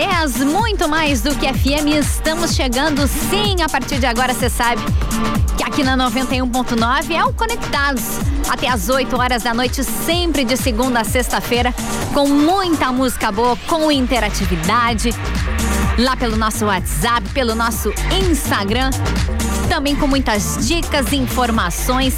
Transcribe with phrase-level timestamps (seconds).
[0.00, 1.88] 10, muito mais do que FM.
[2.00, 4.80] Estamos chegando, sim, a partir de agora você sabe
[5.58, 8.02] que aqui na 91.9 é o Conectados.
[8.48, 11.74] Até às 8 horas da noite, sempre de segunda a sexta-feira,
[12.14, 15.10] com muita música boa, com interatividade.
[15.98, 17.92] Lá pelo nosso WhatsApp, pelo nosso
[18.26, 18.88] Instagram.
[19.68, 22.14] Também com muitas dicas e informações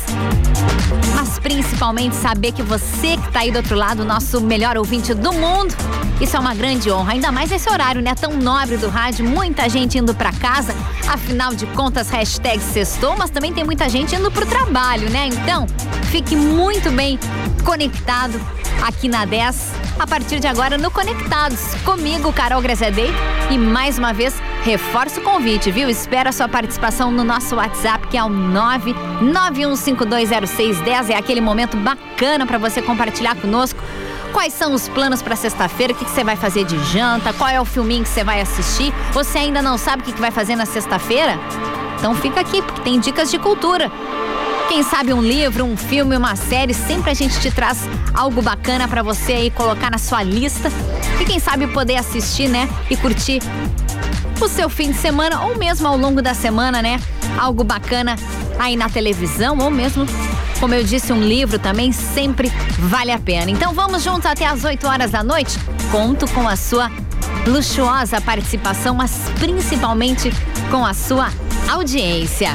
[1.15, 5.33] mas principalmente saber que você que está aí do outro lado, nosso melhor ouvinte do
[5.33, 5.75] mundo,
[6.21, 8.15] isso é uma grande honra, ainda mais esse horário, né?
[8.15, 10.75] Tão nobre do rádio, muita gente indo para casa,
[11.09, 15.27] afinal de contas, hashtag sextou, mas também tem muita gente indo pro trabalho, né?
[15.27, 15.67] Então,
[16.13, 17.19] fique muito bem
[17.65, 18.39] conectado
[18.87, 23.09] aqui na 10, a partir de agora no Conectados, comigo, Carol Grazedei,
[23.51, 25.89] e mais uma vez, reforço o convite, viu?
[25.89, 32.45] Espero a sua participação no nosso WhatsApp, que é o 991520610, é aquele momento bacana
[32.45, 33.83] para você compartilhar conosco
[34.35, 35.93] Quais são os planos para sexta-feira?
[35.93, 37.35] O que, você vai fazer de janta?
[37.35, 38.91] Qual é o filminho que você vai assistir?
[39.13, 41.39] Você ainda não sabe o que vai fazer na sexta-feira?
[41.99, 43.93] Então fica aqui, porque tem dicas de cultura.
[44.73, 47.81] Quem sabe um livro, um filme, uma série, sempre a gente te traz
[48.15, 50.73] algo bacana para você aí colocar na sua lista.
[51.21, 52.67] E quem sabe poder assistir, né?
[52.89, 53.43] E curtir
[54.41, 56.99] o seu fim de semana ou mesmo ao longo da semana, né?
[57.39, 58.17] Algo bacana
[58.59, 60.07] aí na televisão ou mesmo
[60.59, 63.51] como eu disse, um livro também sempre vale a pena.
[63.51, 65.59] Então vamos juntos até as 8 horas da noite.
[65.91, 66.91] Conto com a sua
[67.47, 70.33] luxuosa participação, mas principalmente
[70.71, 71.29] com a sua
[71.69, 72.51] audiência.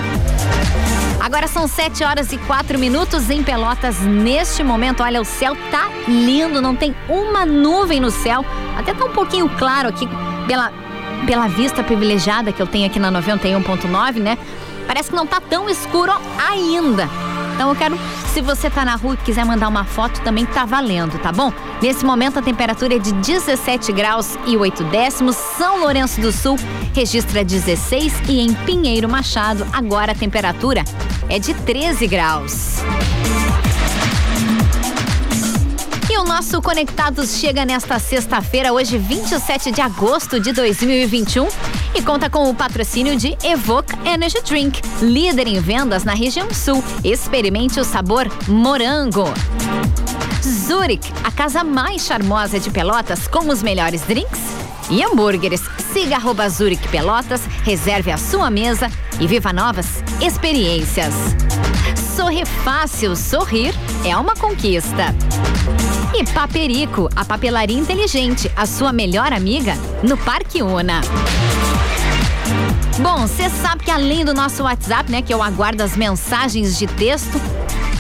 [1.20, 4.00] Agora são 7 horas e 4 minutos em Pelotas.
[4.00, 8.46] Neste momento, olha, o céu tá lindo, não tem uma nuvem no céu.
[8.78, 10.08] Até tá um pouquinho claro aqui
[10.48, 10.72] pela,
[11.26, 14.38] pela vista privilegiada que eu tenho aqui na 91.9, né?
[14.88, 16.14] Parece que não tá tão escuro
[16.50, 17.10] ainda.
[17.56, 20.66] Então eu quero, se você tá na rua e quiser mandar uma foto, também tá
[20.66, 21.52] valendo, tá bom?
[21.82, 25.36] Nesse momento a temperatura é de 17 graus e 8 décimos.
[25.36, 26.58] São Lourenço do Sul
[26.94, 30.84] registra 16 e em Pinheiro Machado agora a temperatura
[31.30, 32.78] é de 13 graus.
[36.38, 41.48] Nosso Conectados chega nesta sexta-feira, hoje 27 de agosto de 2021
[41.96, 46.84] e conta com o patrocínio de Evoque Energy Drink, líder em vendas na região sul.
[47.04, 49.24] Experimente o sabor morango.
[50.44, 54.40] Zurich, a casa mais charmosa de Pelotas com os melhores drinks
[54.92, 55.64] e hambúrgueres.
[55.92, 59.88] Siga arroba Zurich Pelotas, reserve a sua mesa e viva novas
[60.22, 61.16] experiências.
[62.16, 63.74] Sorri fácil, sorrir
[64.06, 65.16] é uma conquista.
[66.14, 71.02] E Paperico, a papelaria inteligente, a sua melhor amiga no Parque Una.
[73.00, 76.88] Bom, você sabe que além do nosso WhatsApp, né, que eu aguardo as mensagens de
[76.88, 77.40] texto,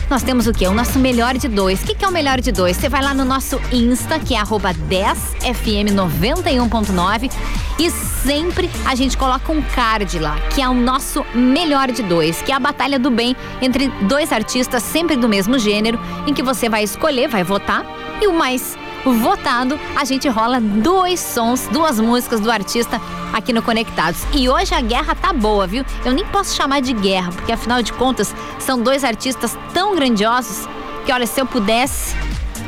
[0.09, 0.65] nós temos o quê?
[0.67, 1.81] O nosso melhor de dois.
[1.81, 2.77] O que, que é o melhor de dois?
[2.77, 7.31] Você vai lá no nosso Insta, que é 10fm91.9
[7.79, 12.41] e sempre a gente coloca um card lá, que é o nosso melhor de dois,
[12.41, 16.41] que é a batalha do bem entre dois artistas sempre do mesmo gênero, em que
[16.41, 17.85] você vai escolher, vai votar,
[18.21, 18.75] e o mais
[19.13, 22.99] votado, a gente rola dois sons, duas músicas do artista
[23.33, 24.21] aqui no Conectados.
[24.33, 25.85] E hoje a guerra tá boa, viu?
[26.05, 30.67] Eu nem posso chamar de guerra, porque afinal de contas são dois artistas tão grandiosos
[31.05, 32.15] que, olha, se eu pudesse,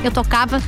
[0.03, 0.61] eu tocava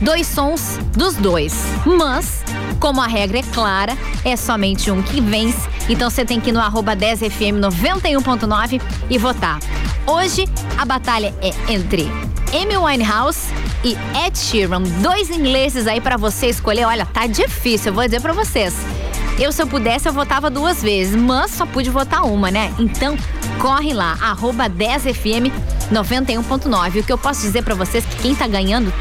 [0.00, 1.54] dois sons dos dois.
[1.84, 2.44] Mas,
[2.78, 6.52] como a regra é clara, é somente um que vence, então você tem que ir
[6.52, 8.80] no arroba 10fm 91.9
[9.10, 9.58] e votar.
[10.06, 10.46] Hoje
[10.76, 12.10] a batalha é entre
[12.52, 13.48] Amy Winehouse
[13.84, 13.96] e
[14.26, 16.84] Ed Sheeran, dois ingleses aí para você escolher.
[16.84, 18.74] Olha, tá difícil, eu vou dizer para vocês.
[19.38, 22.74] Eu, se eu pudesse, eu votava duas vezes, mas só pude votar uma, né?
[22.78, 23.16] Então,
[23.60, 25.52] corre lá, arroba 10fm
[25.92, 27.00] 91.9.
[27.00, 28.92] O que eu posso dizer para vocês é que quem tá ganhando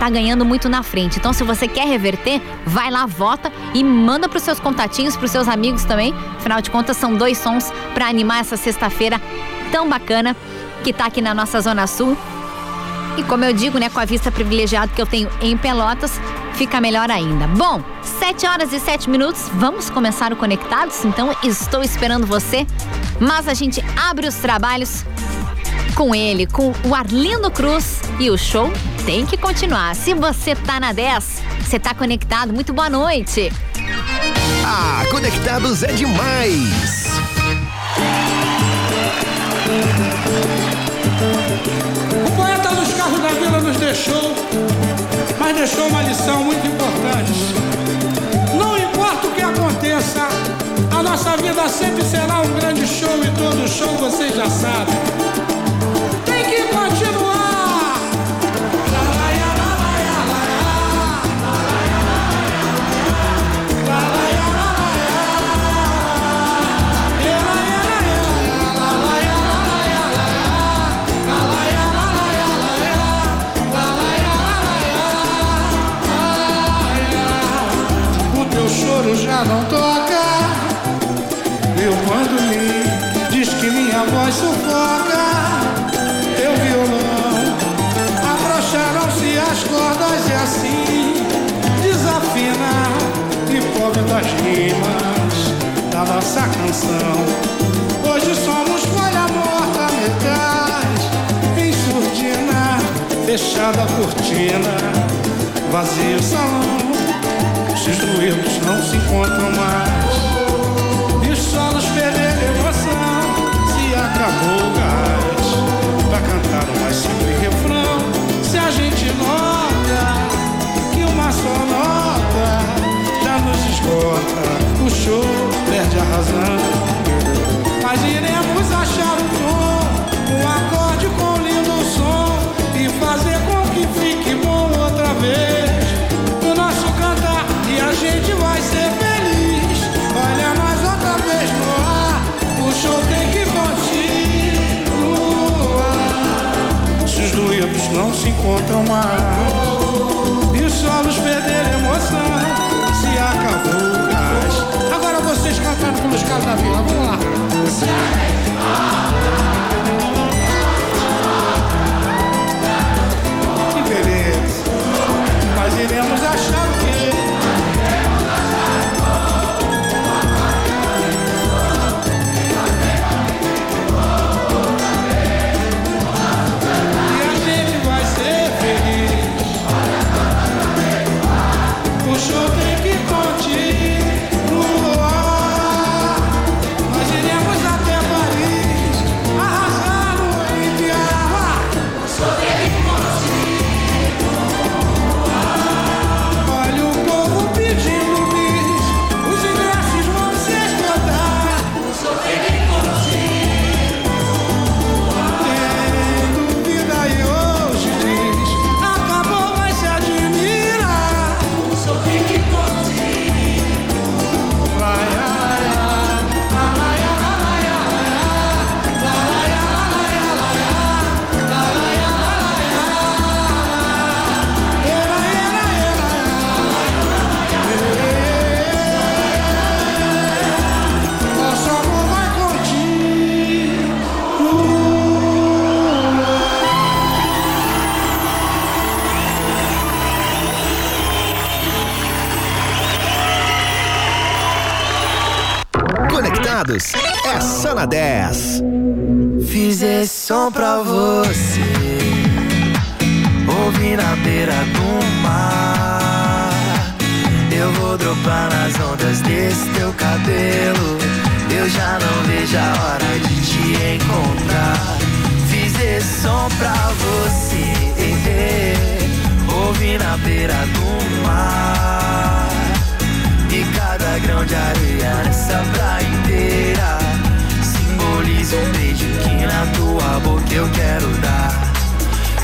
[0.00, 1.18] tá ganhando muito na frente.
[1.18, 5.46] Então, se você quer reverter, vai lá, vota e manda pros seus contatinhos, pros seus
[5.46, 6.14] amigos também.
[6.38, 9.20] Afinal de contas, são dois sons para animar essa sexta-feira
[9.70, 10.34] tão bacana
[10.82, 12.16] que tá aqui na nossa Zona Sul.
[13.16, 16.20] E como eu digo, né, com a vista privilegiada que eu tenho em Pelotas,
[16.54, 17.46] fica melhor ainda.
[17.48, 17.82] Bom,
[18.18, 22.66] 7 horas e 7 minutos, vamos começar o Conectados, então estou esperando você.
[23.18, 25.04] Mas a gente abre os trabalhos
[25.94, 28.72] com ele, com o Arlindo Cruz e o show
[29.04, 29.94] tem que continuar.
[29.94, 32.52] Se você tá na 10, você tá conectado.
[32.52, 33.52] Muito boa noite.
[34.64, 37.10] Ah, conectados é demais
[43.30, 44.34] a vida nos deixou,
[45.38, 47.32] mas deixou uma lição muito importante.
[48.56, 50.26] Não importa o que aconteça,
[50.90, 55.59] a nossa vida sempre será um grande show e todo show vocês já sabem.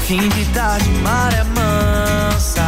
[0.06, 2.62] Fim de tarde, maré mansa.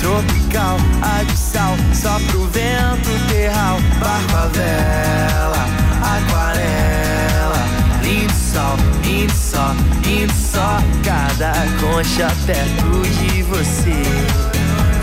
[0.00, 3.78] Tropical, abissal, só pro vento terral.
[4.00, 5.66] Barco a vela,
[6.02, 7.66] aquarela.
[8.02, 10.82] Lindo sol, lindo sol, lindo sol.
[11.02, 14.02] Cada concha perto de você.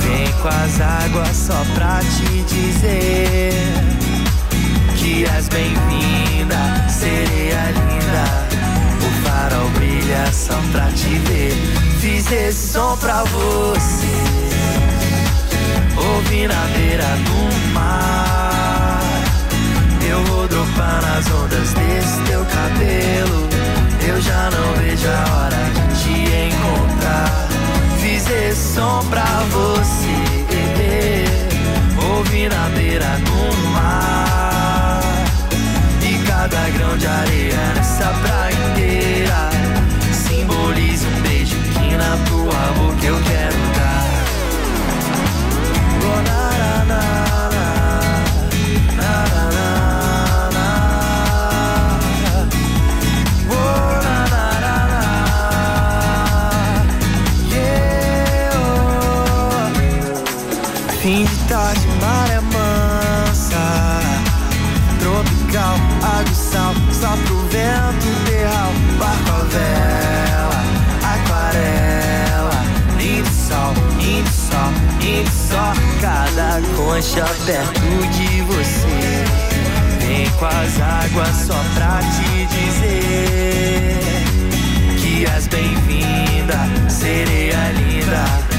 [0.01, 3.53] Vem com as águas só pra te dizer.
[4.98, 8.51] Que és bem-vinda, sereia linda.
[9.01, 9.67] O farol
[10.12, 11.53] judiação pra te ver.
[12.01, 14.08] Fiz esse som pra você.
[15.96, 19.00] Ouvi na beira do mar.
[20.08, 23.48] Eu vou dropar nas ondas desse teu cabelo.
[24.06, 26.13] Eu já não vejo a hora de te
[26.50, 27.48] encontrar.
[28.00, 30.41] Fiz esse som pra você.
[32.18, 35.01] Ouvi na beira do mar
[36.01, 39.21] e cada grão de areia nessa praia inteira
[42.01, 44.10] na tua boca eu quero dar.
[46.03, 46.41] Oh, na,
[46.91, 47.03] na, na,
[48.98, 49.13] na,
[49.55, 49.65] na,
[50.55, 50.67] na.
[53.50, 53.91] Oh.
[61.01, 61.91] Fim de tarde
[76.75, 79.25] concha perto de você.
[80.06, 84.00] Vem com as águas só pra te dizer
[84.98, 86.58] que as bem-vinda,
[86.89, 88.51] sereia linda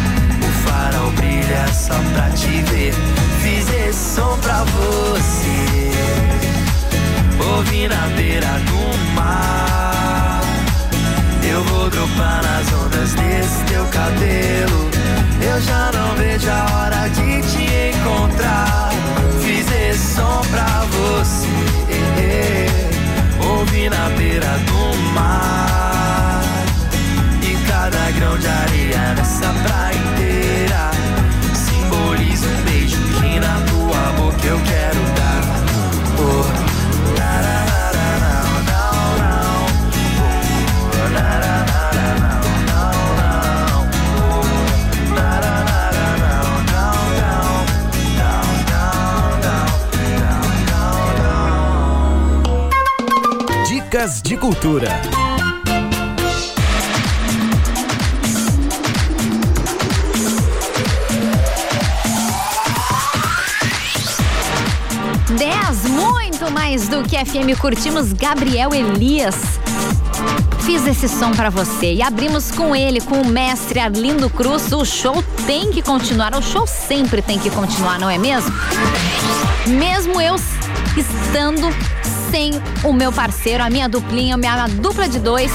[0.65, 2.95] farol brilha só pra te ver.
[3.43, 5.91] Fiz esse som pra você.
[7.55, 10.41] Ouvi na beira do mar.
[11.43, 14.91] Eu vou dropar nas ondas desse teu cabelo.
[15.41, 16.02] Eu já não
[54.03, 54.89] Dicas de Cultura.
[65.39, 67.57] Dez, muito mais do que FM.
[67.61, 69.37] Curtimos Gabriel Elias.
[70.63, 74.73] Fiz esse som para você e abrimos com ele, com o mestre Arlindo Cruz.
[74.73, 78.53] O show tem que continuar, o show sempre tem que continuar, não é mesmo?
[79.69, 80.35] Mesmo eu
[80.97, 81.69] estando
[82.33, 82.51] sem
[82.83, 85.53] o meu parceiro, a minha duplinha, a minha dupla de dois,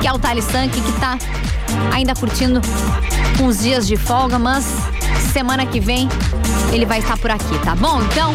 [0.00, 1.18] que é o Thales Sank, que tá
[1.92, 2.62] ainda curtindo
[3.42, 4.64] uns dias de folga, mas
[5.34, 6.08] semana que vem
[6.72, 8.00] ele vai estar por aqui, tá bom?
[8.04, 8.32] Então,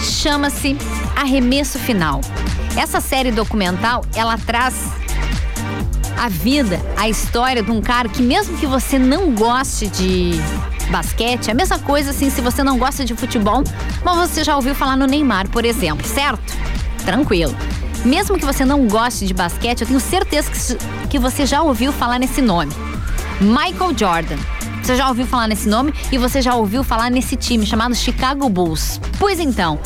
[0.00, 0.76] chama-se
[1.16, 2.20] Arremesso Final.
[2.76, 4.74] Essa série documental, ela traz
[6.16, 10.32] a vida, a história de um cara que mesmo que você não goste de
[10.90, 13.62] basquete, é a mesma coisa assim se você não gosta de futebol,
[14.04, 16.42] mas você já ouviu falar no Neymar, por exemplo, certo?
[17.04, 17.54] Tranquilo.
[18.04, 21.92] Mesmo que você não goste de basquete, eu tenho certeza que, que você já ouviu
[21.92, 22.72] falar nesse nome.
[23.40, 24.36] Michael Jordan.
[24.82, 28.46] Você já ouviu falar nesse nome e você já ouviu falar nesse time chamado Chicago
[28.50, 29.00] Bulls.
[29.18, 29.80] Pois então,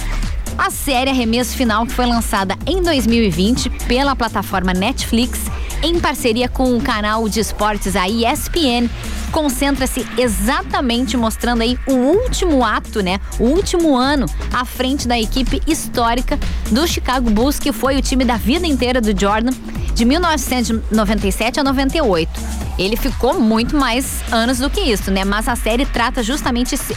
[0.59, 5.39] a série Arremesso Final, que foi lançada em 2020 pela plataforma Netflix,
[5.85, 8.91] em parceria com o canal de esportes a ESPN,
[9.31, 13.21] concentra-se exatamente mostrando aí o último ato, né?
[13.39, 16.39] O último ano à frente da equipe histórica
[16.71, 19.53] do Chicago Bulls, que foi o time da vida inteira do Jordan,
[19.95, 22.31] de 1997 a 98.
[22.79, 25.25] Ele ficou muito mais anos do que isso, né?
[25.25, 26.95] Mas a série trata justamente esse,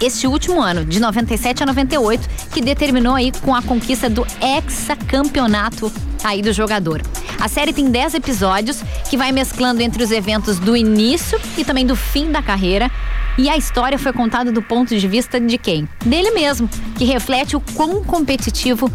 [0.00, 5.92] este último ano, de 97 a 98, que determinou aí com a conquista do hexacampeonato
[6.24, 7.02] aí do jogador.
[7.38, 11.86] A série tem 10 episódios que vai mesclando entre os eventos do início e também
[11.86, 12.90] do fim da carreira.
[13.38, 15.88] E a história foi contada do ponto de vista de quem?
[16.04, 18.90] Dele mesmo, que reflete o quão competitivo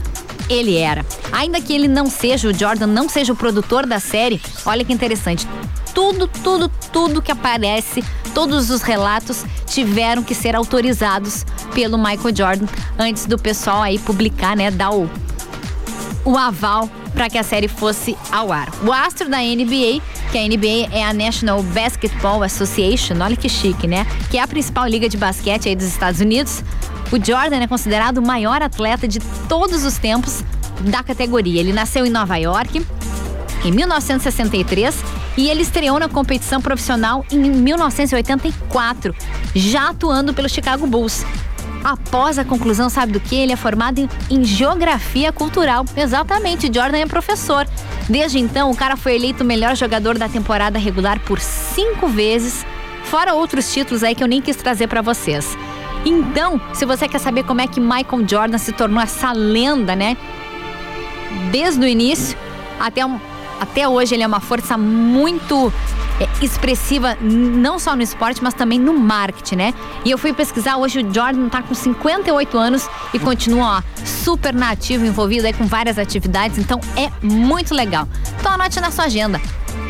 [0.50, 1.06] ele era.
[1.32, 4.94] Ainda que ele não seja, o Jordan não seja o produtor da série, olha que
[4.94, 5.48] interessante.
[5.94, 8.04] Tudo, tudo, tudo que aparece,
[8.34, 12.66] todos os relatos tiveram que ser autorizados pelo Michael Jordan
[13.00, 15.10] antes do pessoal aí publicar, né, dar o,
[16.26, 18.70] o aval para que a série fosse ao ar.
[18.84, 20.02] O astro da NBA,
[20.32, 24.06] que a NBA é a National Basketball Association, olha que chique, né?
[24.30, 26.64] Que é a principal liga de basquete aí dos Estados Unidos.
[27.12, 30.44] O Jordan é considerado o maior atleta de todos os tempos
[30.82, 31.60] da categoria.
[31.60, 32.86] Ele nasceu em Nova York
[33.64, 34.96] em 1963
[35.38, 39.16] e ele estreou na competição profissional em 1984,
[39.54, 41.26] já atuando pelo Chicago Bulls.
[41.86, 43.36] Após a conclusão, sabe do que?
[43.36, 45.86] Ele é formado em, geografia cultural.
[45.96, 47.68] Exatamente, Jordan é professor.
[48.10, 52.66] Desde então, o cara foi eleito o melhor jogador da temporada regular por cinco vezes,
[53.04, 55.56] fora outros títulos aí que eu nem quis trazer para vocês.
[56.04, 60.18] Então, se você quer saber como é que Michael Jordan se tornou essa lenda, né?
[61.52, 62.36] Desde o início
[62.80, 63.02] até
[63.60, 65.72] até hoje ele é uma força muito
[66.42, 69.74] expressiva, não só no esporte, mas também no marketing, né?
[70.04, 74.54] E eu fui pesquisar, hoje o Jordan tá com 58 anos e continua ó, super
[74.54, 78.08] nativo, envolvido aí com várias atividades, então é muito legal.
[78.40, 79.42] Então anote na sua agenda.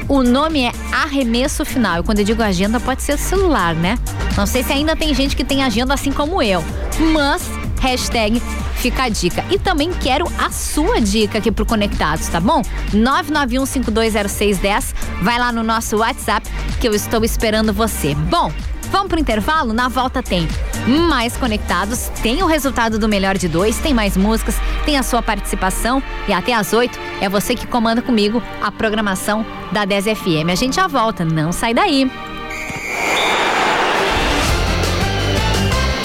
[0.07, 1.99] O nome é Arremesso Final.
[1.99, 3.97] E quando eu digo agenda, pode ser celular, né?
[4.37, 6.63] Não sei se ainda tem gente que tem agenda assim como eu.
[7.11, 7.41] Mas,
[7.85, 8.41] hashtag
[8.75, 9.45] fica a dica.
[9.49, 12.61] E também quero a sua dica aqui pro Conectados, tá bom?
[12.93, 14.93] 991520610.
[15.21, 16.49] Vai lá no nosso WhatsApp
[16.79, 18.15] que eu estou esperando você.
[18.15, 18.51] Bom,
[18.91, 19.73] Vamos pro intervalo?
[19.73, 20.47] Na volta tem
[21.09, 25.23] mais conectados, tem o resultado do melhor de dois, tem mais músicas, tem a sua
[25.23, 30.49] participação e até às oito é você que comanda comigo a programação da 10 FM.
[30.51, 32.09] A gente já volta, não sai daí.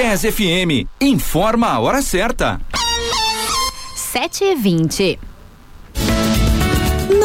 [0.00, 0.86] 10 FM.
[0.98, 2.58] Informa a hora certa.
[3.94, 5.18] 7 e 20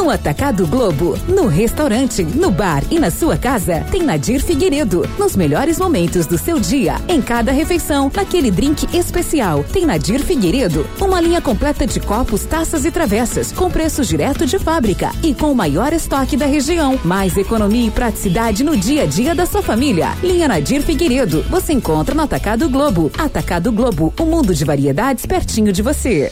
[0.06, 5.02] no Atacado Globo, no restaurante, no bar e na sua casa, tem Nadir Figueiredo.
[5.18, 10.88] Nos melhores momentos do seu dia, em cada refeição, naquele drink especial, tem Nadir Figueiredo.
[11.02, 15.52] Uma linha completa de copos, taças e travessas, com preço direto de fábrica e com
[15.52, 17.00] o maior estoque da região.
[17.04, 20.10] Mais economia e praticidade no dia a dia da sua família.
[20.22, 21.42] Linha Nadir Figueiredo.
[21.50, 23.12] Você encontra no Atacado Globo.
[23.18, 26.30] Atacado Globo, o um mundo de variedades pertinho de você.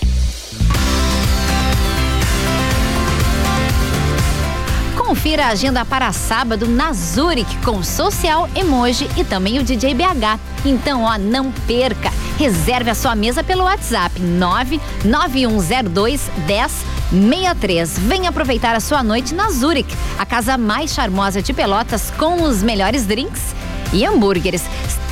[5.23, 10.37] Confira a agenda para sábado na Zurich com Social Emoji e também o DJ BH.
[10.65, 12.11] Então, ó, não perca.
[12.37, 17.99] Reserve a sua mesa pelo WhatsApp 99102 1063.
[17.99, 22.61] Venha aproveitar a sua noite na Zurich, a casa mais charmosa de Pelotas com os
[22.61, 23.55] melhores drinks
[23.93, 24.63] e hambúrgueres.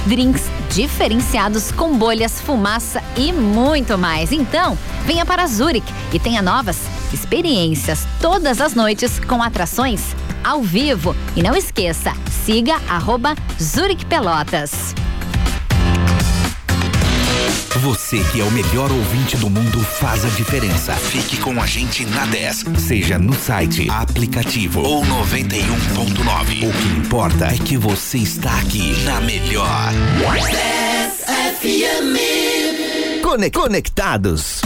[0.05, 4.33] Drinks diferenciados com bolhas, fumaça e muito mais.
[4.33, 11.15] Então, venha para Zurich e tenha novas experiências todas as noites com atrações ao vivo.
[11.35, 12.13] E não esqueça,
[12.45, 14.93] siga arroba Zurich Pelotas.
[17.81, 20.93] Você que é o melhor ouvinte do mundo faz a diferença.
[20.93, 26.67] Fique com a gente na 10, seja no site, aplicativo ou 91.9.
[26.67, 29.91] O que importa é que você está aqui na melhor.
[30.51, 31.23] 10
[31.59, 33.51] FM.
[33.51, 34.61] Conectados.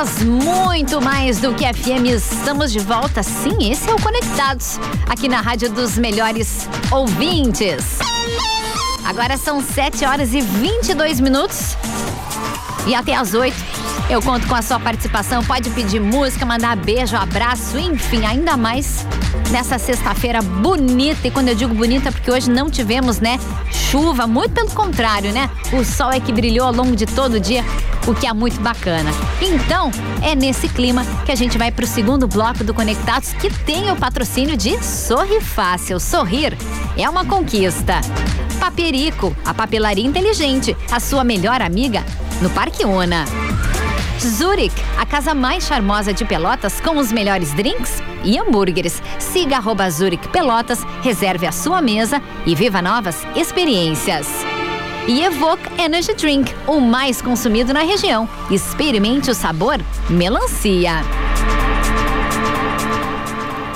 [0.00, 2.06] 10, muito mais do que FM.
[2.06, 7.98] Estamos de volta, sim, esse é o Conectados, aqui na Rádio dos Melhores Ouvintes.
[9.04, 11.76] Agora são 7 horas e 22 minutos.
[12.86, 13.54] E até às 8
[14.08, 15.44] eu conto com a sua participação.
[15.44, 19.06] Pode pedir música, mandar beijo, abraço, enfim, ainda mais
[19.50, 21.28] nessa sexta-feira bonita.
[21.28, 23.38] E quando eu digo bonita, é porque hoje não tivemos, né,
[23.70, 25.50] chuva, muito pelo contrário, né?
[25.72, 27.62] O sol é que brilhou ao longo de todo o dia,
[28.06, 29.10] o que é muito bacana.
[29.40, 29.90] Então,
[30.22, 33.90] é nesse clima que a gente vai para o segundo bloco do Conectados, que tem
[33.90, 36.00] o patrocínio de Sorri Fácil.
[36.00, 36.56] Sorrir
[36.96, 38.00] é uma conquista.
[38.58, 42.04] Paperico, a papelaria inteligente, a sua melhor amiga
[42.40, 43.24] no Parque Una.
[44.20, 49.02] Zurich, a casa mais charmosa de Pelotas com os melhores drinks e hambúrgueres.
[49.18, 54.26] Siga arroba Zurich Pelotas, reserve a sua mesa e viva novas experiências.
[55.06, 58.28] E Evoque Energy Drink, o mais consumido na região.
[58.50, 61.02] Experimente o sabor melancia.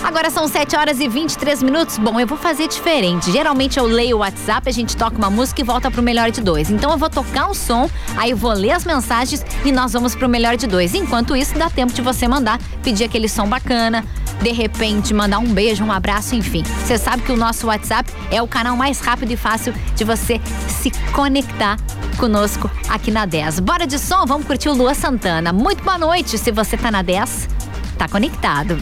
[0.04, 1.98] Agora são 7 horas e 23 minutos.
[1.98, 3.32] Bom, eu vou fazer diferente.
[3.32, 6.40] Geralmente eu leio o WhatsApp, a gente toca uma música e volta pro melhor de
[6.40, 6.70] dois.
[6.70, 10.14] Então eu vou tocar um som, aí eu vou ler as mensagens e nós vamos
[10.14, 10.94] pro melhor de dois.
[10.94, 14.04] Enquanto isso, dá tempo de você mandar, pedir aquele som bacana,
[14.42, 16.62] de repente mandar um beijo, um abraço, enfim.
[16.84, 20.40] Você sabe que o nosso WhatsApp é o canal mais rápido e fácil de você
[20.68, 21.76] se conectar
[22.16, 23.60] conosco aqui na 10.
[23.60, 25.52] Bora de som, vamos curtir o Lua Santana.
[25.52, 26.38] Muito boa noite.
[26.38, 27.48] Se você tá na 10,
[27.98, 28.78] tá conectado.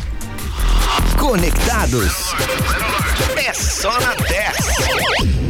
[1.19, 2.35] Conectados.
[3.37, 5.43] É só na 10.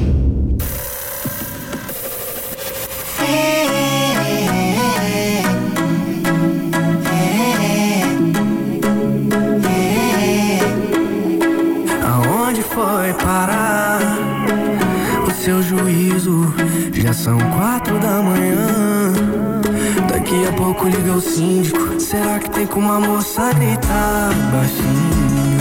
[13.13, 14.01] Foi parar
[15.27, 16.55] o seu juízo?
[16.95, 19.13] Já são quatro da manhã.
[20.09, 22.01] Daqui a pouco liga o síndico.
[22.01, 25.53] Será que tem como a moça gritar baixinho?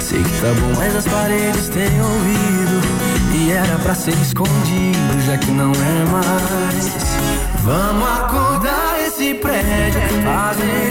[0.00, 2.80] Sei que tá bom, mas as paredes têm ouvido.
[3.34, 6.94] E era pra ser escondido, já que não é mais.
[7.62, 10.89] Vamos acordar esse prédio, fazer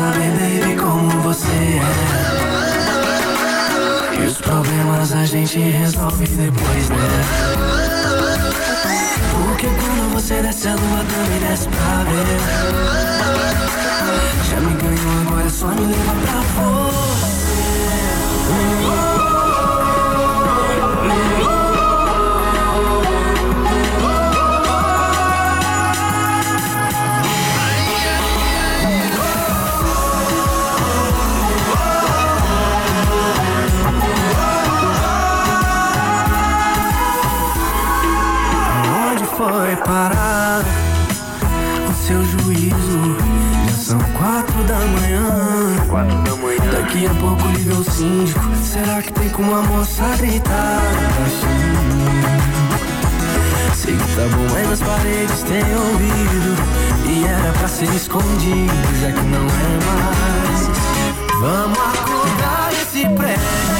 [0.00, 1.82] saber, baby, como você é.
[4.18, 6.96] E os problemas a gente resolve depois, né?
[9.32, 12.38] Porque quando você desce a lua também desce pra ver.
[14.48, 16.40] Já me ganhou, agora só me levar pra
[18.50, 19.09] Aonde
[39.50, 40.62] foi parar
[41.88, 43.16] o seu juízo?
[43.66, 45.86] Já são quatro da manhã.
[45.88, 46.70] Quatro da manhã.
[46.70, 48.40] Daqui a pouco liga o síndico.
[48.62, 50.80] Será que tem como a moça gritar?
[53.74, 56.54] Sei que tá bom, mas as paredes têm ouvido.
[57.08, 60.70] E era pra ser escondido, já que não é mais.
[61.40, 63.79] Vamos acordar esse prédio.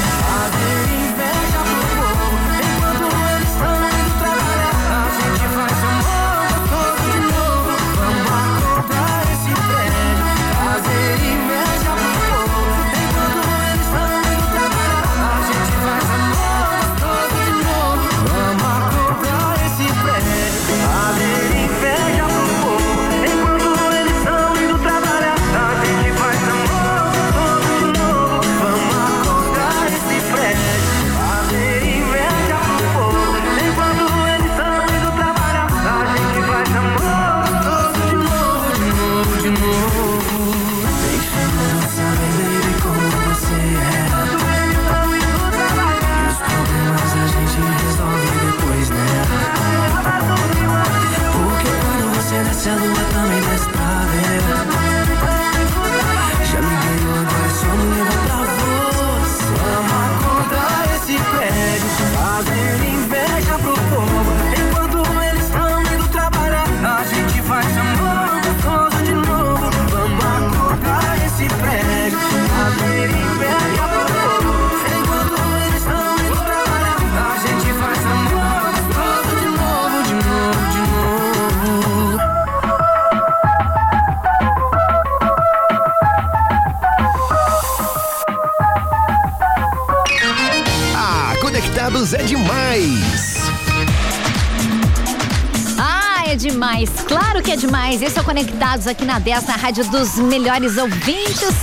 [98.80, 101.54] Conectados aqui na 10, na rádio dos melhores ouvintes.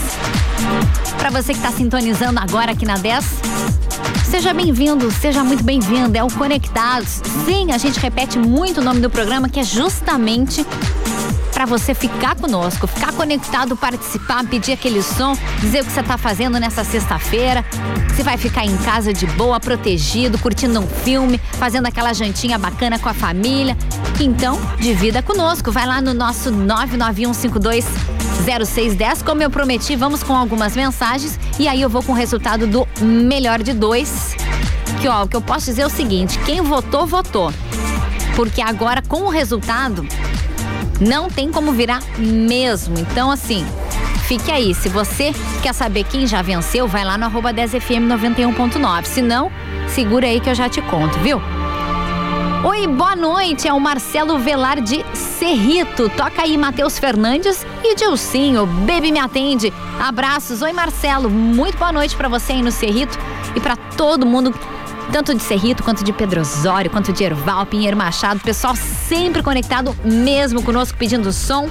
[1.18, 3.26] Para você que está sintonizando agora aqui na 10,
[4.30, 6.16] seja bem-vindo, seja muito bem-vindo.
[6.16, 7.22] É o Conectados.
[7.46, 10.66] Sim, a gente repete muito o nome do programa, que é justamente
[11.58, 16.16] para você ficar conosco, ficar conectado, participar, pedir aquele som, dizer o que você tá
[16.16, 17.66] fazendo nessa sexta-feira.
[18.16, 23.00] Se vai ficar em casa de boa, protegido, curtindo um filme, fazendo aquela jantinha bacana
[23.00, 23.76] com a família.
[24.20, 25.72] Então, divida conosco.
[25.72, 27.86] Vai lá no nosso 99152
[28.46, 29.22] 0610.
[29.22, 32.88] Como eu prometi, vamos com algumas mensagens e aí eu vou com o resultado do
[33.02, 34.36] melhor de dois.
[35.02, 37.54] Que ó, o que eu posso dizer é o seguinte: quem votou, votou.
[38.36, 40.06] Porque agora, com o resultado,
[41.00, 42.98] não tem como virar mesmo.
[42.98, 43.66] Então, assim,
[44.28, 44.74] fique aí.
[44.74, 49.06] Se você quer saber quem já venceu, vai lá no arroba 10fm 91.9.
[49.06, 49.52] Se não,
[49.88, 51.42] segura aí que eu já te conto, viu?
[52.64, 53.68] Oi, boa noite.
[53.68, 56.10] É o Marcelo Velar de Cerrito.
[56.10, 58.66] Toca aí Matheus Fernandes e Dilcinho.
[58.66, 59.72] Baby me atende.
[60.00, 60.64] Abraços.
[60.64, 61.30] Oi, Marcelo.
[61.30, 63.18] Muito boa noite para você aí no Cerrito
[63.56, 64.54] e para todo mundo
[65.12, 69.96] tanto de Cerrito, quanto de Pedro Osório, quanto de Erval, Pinheiro Machado, pessoal sempre conectado,
[70.04, 71.70] mesmo conosco pedindo som.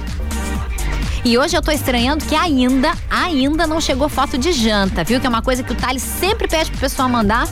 [1.23, 5.19] E hoje eu tô estranhando que ainda, ainda não chegou foto de janta, viu?
[5.19, 7.47] Que é uma coisa que o Thales sempre pede pro pessoal mandar.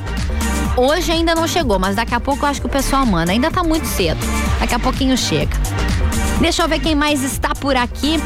[0.77, 3.31] Hoje ainda não chegou, mas daqui a pouco eu acho que o pessoal manda.
[3.31, 4.19] Ainda tá muito cedo.
[4.59, 5.55] Daqui a pouquinho chega.
[6.41, 8.19] Deixa eu ver quem mais está por aqui.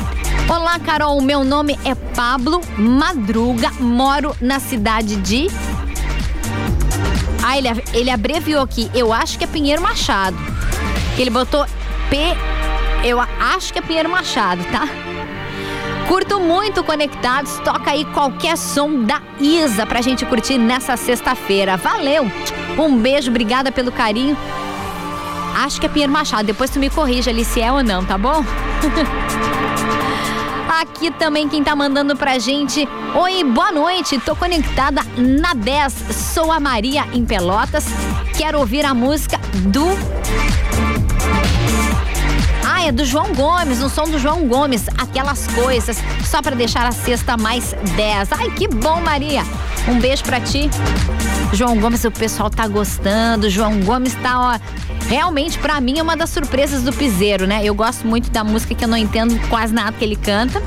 [0.48, 1.22] Olá, Carol.
[1.22, 3.72] Meu nome é Pablo Madruga.
[3.80, 5.48] Moro na cidade de
[7.44, 8.92] ah, ele, ele abreviou aqui.
[8.94, 10.38] Eu acho que é Pinheiro Machado.
[11.18, 11.66] Ele botou
[12.10, 12.18] P.
[13.04, 14.88] Eu acho que é Pinheiro Machado, tá?
[16.10, 17.60] Curto muito Conectados.
[17.60, 21.78] Toca aí qualquer som da Isa pra gente curtir nessa sexta-feira.
[21.78, 22.26] Valeu!
[22.80, 24.36] Um beijo, obrigada pelo carinho.
[25.56, 26.48] Acho que é Pinheiro Machado.
[26.48, 28.44] Depois tu me corrija ali se é ou não, tá bom?
[30.82, 32.90] Aqui também quem tá mandando pra gente.
[33.14, 34.20] Oi, boa noite.
[34.20, 35.94] Tô conectada na 10.
[36.34, 37.86] Sou a Maria em Pelotas.
[38.36, 39.86] Quero ouvir a música do
[42.80, 44.88] ah, é do João Gomes, no som do João Gomes.
[44.98, 48.32] Aquelas coisas, só para deixar a sexta mais 10.
[48.32, 49.44] Ai, que bom, Maria.
[49.88, 50.70] Um beijo para ti.
[51.52, 53.50] João Gomes, o pessoal tá gostando.
[53.50, 54.60] João Gomes tá, ó,
[55.08, 57.62] realmente para mim é uma das surpresas do piseiro, né?
[57.64, 60.62] Eu gosto muito da música que eu não entendo quase nada que ele canta.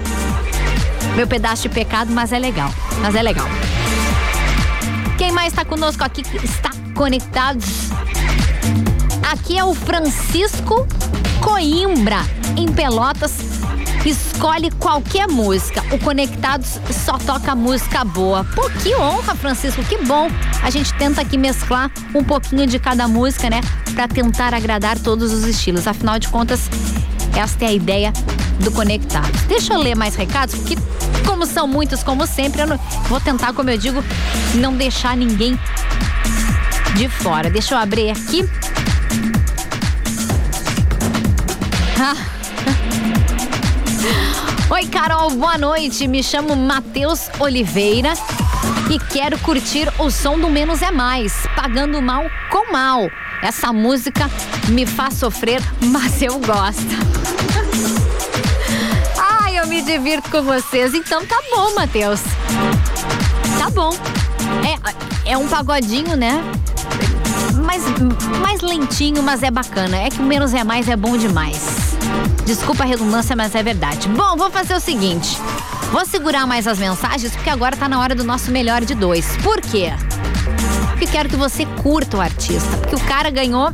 [1.16, 2.72] Meu pedaço de pecado, mas é legal.
[3.00, 3.46] Mas é legal.
[5.16, 7.90] Quem mais está conosco aqui está conectados?
[9.32, 10.86] Aqui é o Francisco
[11.40, 12.18] Coimbra,
[12.54, 13.32] em Pelotas
[14.04, 15.82] escolhe qualquer música.
[15.90, 18.44] O Conectados só toca música boa.
[18.54, 20.28] Pô, que honra, Francisco, que bom.
[20.62, 23.62] A gente tenta aqui mesclar um pouquinho de cada música, né?
[23.94, 25.86] Para tentar agradar todos os estilos.
[25.86, 26.68] Afinal de contas,
[27.34, 28.12] esta é a ideia
[28.60, 29.40] do Conectados.
[29.42, 30.76] Deixa eu ler mais recados, porque
[31.24, 34.04] como são muitos, como sempre, eu não, vou tentar, como eu digo,
[34.56, 35.58] não deixar ninguém
[36.96, 37.48] de fora.
[37.48, 38.46] Deixa eu abrir aqui.
[44.70, 46.08] Oi, Carol, boa noite.
[46.08, 48.12] Me chamo Matheus Oliveira
[48.90, 53.08] e quero curtir o som do Menos é Mais, pagando mal com mal.
[53.40, 54.28] Essa música
[54.68, 56.82] me faz sofrer, mas eu gosto.
[59.40, 60.94] Ai, eu me divirto com vocês.
[60.94, 62.20] Então tá bom, Matheus.
[63.58, 63.96] Tá bom.
[65.24, 66.42] É, é um pagodinho, né?
[67.64, 67.82] Mais,
[68.40, 69.98] mais lentinho, mas é bacana.
[69.98, 71.81] É que o Menos é Mais é bom demais.
[72.44, 74.08] Desculpa a redundância, mas é verdade.
[74.08, 75.38] Bom, vou fazer o seguinte.
[75.90, 79.36] Vou segurar mais as mensagens porque agora tá na hora do nosso melhor de dois.
[79.38, 79.92] Por quê?
[80.90, 82.76] Porque quero que você curta o artista.
[82.78, 83.72] Porque o cara ganhou.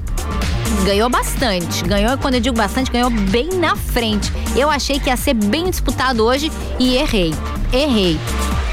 [0.85, 1.83] Ganhou bastante.
[1.85, 4.33] Ganhou, quando eu digo bastante, ganhou bem na frente.
[4.57, 7.35] Eu achei que ia ser bem disputado hoje e errei.
[7.72, 8.18] Errei.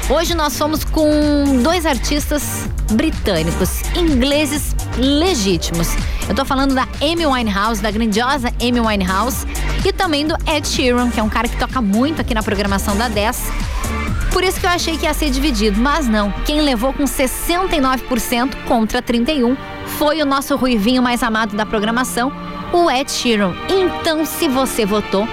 [0.08, 5.88] Hoje nós fomos com dois artistas britânicos, ingleses legítimos.
[6.28, 9.46] Eu tô falando da Amy Winehouse, da grandiosa Amy Winehouse,
[9.86, 12.96] e também do Ed Sheeran, que é um cara que toca muito aqui na programação
[12.96, 13.40] da 10.
[14.32, 16.32] Por isso que eu achei que ia ser dividido, mas não.
[16.44, 22.32] Quem levou com 69% contra 31 foi o nosso ruivinho mais amado da programação,
[22.72, 23.54] o Ed Sheeran.
[23.68, 25.26] Então, se você votou,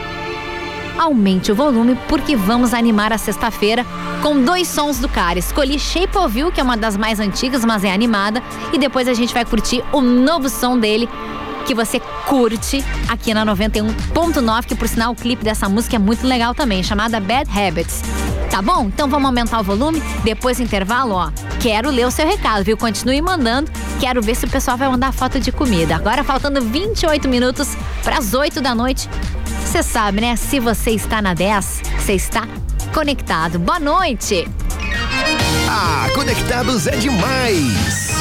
[0.99, 3.83] aumente o volume porque vamos animar a sexta-feira
[4.21, 5.39] com dois sons do cara.
[5.39, 9.07] Escolhi Shape of You, que é uma das mais antigas, mas é animada, e depois
[9.07, 11.09] a gente vai curtir o novo som dele
[11.65, 16.25] que você curte aqui na 91.9, que por sinal o clipe dessa música é muito
[16.25, 18.01] legal também, chamada Bad Habits.
[18.49, 18.85] Tá bom?
[18.85, 20.01] Então vamos aumentar o volume.
[20.23, 22.77] Depois do intervalo, ó, quero ler o seu recado, viu?
[22.77, 23.71] Continue mandando.
[23.99, 25.95] Quero ver se o pessoal vai mandar foto de comida.
[25.95, 29.09] Agora faltando 28 minutos para as 8 da noite.
[29.65, 30.35] Você sabe, né?
[30.35, 32.47] Se você está na 10, você está
[32.93, 33.57] conectado.
[33.57, 34.47] Boa noite!
[35.67, 38.13] Ah, conectados é demais!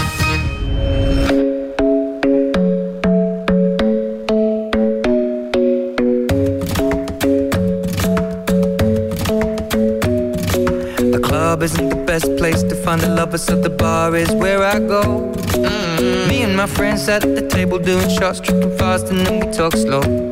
[11.53, 14.79] Club isn't the best place to find the lovers, so the bar is where I
[14.79, 15.03] go.
[15.35, 16.27] Mm.
[16.27, 19.53] Me and my friends sat at the table doing shots, tripping fast, and then we
[19.53, 20.32] talk slow.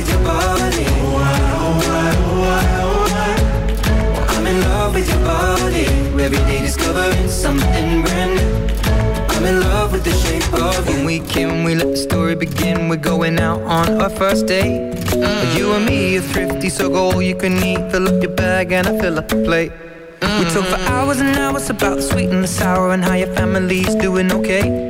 [0.00, 0.84] with your body.
[0.88, 3.32] Oh, I, oh, I, oh, I, oh, I.
[4.12, 5.84] Well, I'm in love with your body.
[6.24, 8.50] Every day discovering something brand new.
[9.34, 10.96] I'm in love with the shape of you.
[10.96, 12.88] When we can, we let the story begin.
[12.88, 14.94] We're going out on our first date.
[14.94, 15.58] Mm.
[15.58, 17.90] You and me are thrifty, so go all you can eat.
[17.90, 19.72] Fill up your bag and I fill up the plate.
[20.20, 20.38] Mm.
[20.38, 23.32] We talk for hours and hours about the sweet and the sour and how your
[23.34, 24.89] family's doing okay.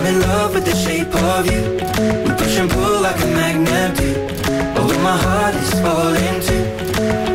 [0.00, 1.60] I'm in love with the shape of you.
[2.24, 4.10] We push and pull like a magnet do.
[4.80, 6.64] Although my heart is falling too.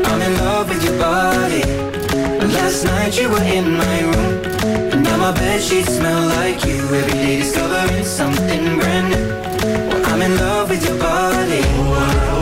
[0.09, 1.61] I'm in love with your body.
[2.55, 4.33] Last night you were in my room.
[4.93, 6.81] And now my bed sheets smell like you.
[6.89, 9.27] Every day discovering something brand new.
[9.87, 12.34] Well, I'm in love with your body.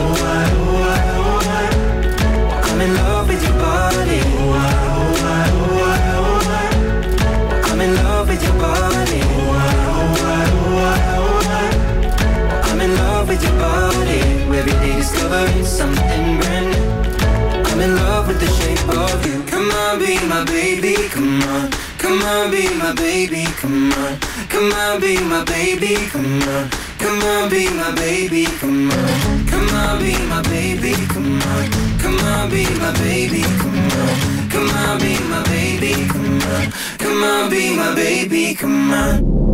[15.14, 17.70] Discovering something brand new.
[17.70, 19.42] I'm in love with the shape of you.
[19.44, 21.70] Come on, be my baby, come on.
[21.98, 24.18] Come on, be my baby, come on.
[24.48, 26.70] Come on, be my baby, come on.
[26.98, 29.46] Come on, be my baby, come on.
[29.46, 31.70] Come on, be my baby, come on.
[31.98, 34.50] Come on, be my baby, come on.
[34.50, 36.72] Come on, be my baby, come on.
[36.98, 39.53] Come on, be my baby, come on.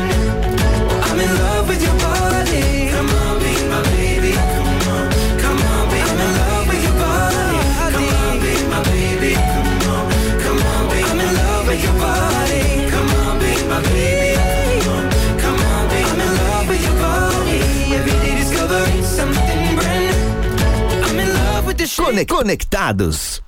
[22.27, 23.41] Conectados.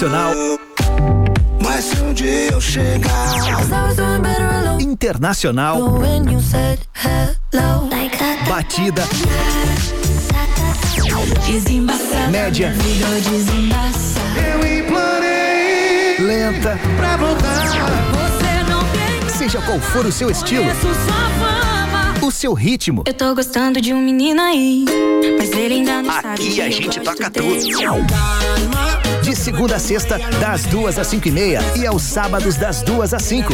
[0.00, 0.32] Nacional.
[1.62, 3.34] Mas se um dia eu chegar.
[4.80, 5.78] Internacional,
[8.48, 9.02] batida,
[12.30, 12.74] média,
[14.36, 17.66] eu implorei lenta, pra voltar.
[19.36, 20.64] seja qual for o seu estilo,
[22.22, 23.02] o seu ritmo.
[23.06, 24.84] Eu tô gostando de um menino aí,
[25.38, 26.28] mas ele ainda não sabe.
[26.28, 27.60] Aqui a gente toca tudo.
[29.22, 31.60] De segunda a sexta, das duas às cinco e meia.
[31.76, 33.52] E aos sábados, das duas às cinco.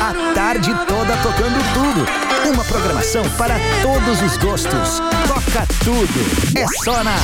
[0.00, 2.50] A tarde toda tocando tudo.
[2.52, 5.00] Uma programação para todos os gostos.
[5.28, 6.58] Toca tudo.
[6.58, 7.16] É só na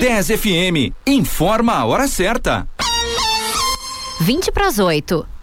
[0.00, 0.92] 10 FM.
[1.06, 2.68] Informa a hora certa.
[4.20, 5.33] 20 para as 8.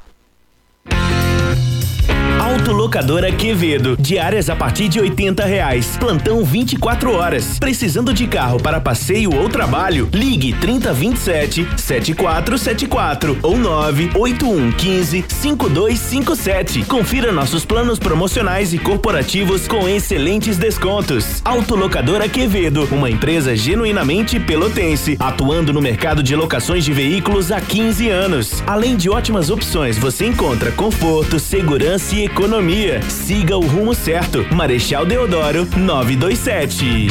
[2.51, 3.95] Autolocadora Quevedo.
[3.97, 5.95] Diárias a partir de 80 reais.
[5.97, 7.57] Plantão 24 horas.
[7.57, 10.09] Precisando de carro para passeio ou trabalho?
[10.11, 16.83] Ligue 3027 7474 ou 98115 5257.
[16.83, 21.41] Confira nossos planos promocionais e corporativos com excelentes descontos.
[21.45, 28.09] Autolocadora Quevedo, uma empresa genuinamente pelotense, atuando no mercado de locações de veículos há 15
[28.09, 28.61] anos.
[28.67, 32.40] Além de ótimas opções, você encontra conforto, segurança e economia.
[33.07, 34.43] Siga o rumo certo.
[34.53, 37.07] Marechal Deodoro 927.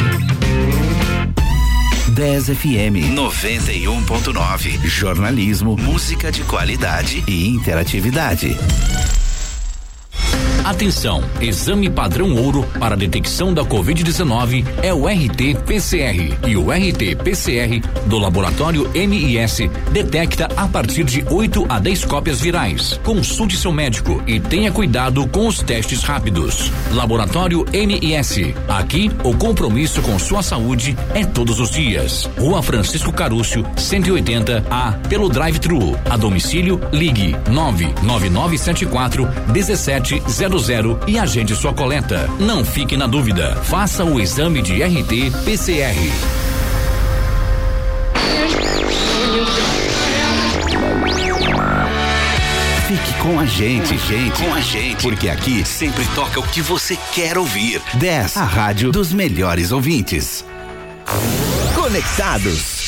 [2.13, 4.85] 10 FM 91.9.
[4.85, 8.57] Jornalismo, música de qualidade e interatividade.
[10.63, 11.23] Atenção!
[11.41, 16.37] Exame padrão ouro para detecção da Covid-19 é o RT-PCR.
[16.47, 22.99] E o RT-PCR do laboratório MIS detecta a partir de 8 a 10 cópias virais.
[23.03, 26.71] Consulte seu médico e tenha cuidado com os testes rápidos.
[26.93, 28.53] Laboratório MIS.
[28.67, 32.29] Aqui, o compromisso com sua saúde é todos os dias.
[32.37, 35.97] Rua Francisco Carúcio, 180 A, pelo drive-thru.
[36.07, 40.50] A domicílio, ligue 99974 1700
[41.07, 42.29] e agende sua coleta.
[42.39, 43.55] Não fique na dúvida.
[43.63, 45.95] Faça o exame de RT PCR.
[52.85, 56.97] Fique com a gente, gente, com a gente, porque aqui sempre toca o que você
[57.13, 57.81] quer ouvir.
[57.93, 60.43] 10, a rádio dos melhores ouvintes.
[61.73, 62.80] Conectados.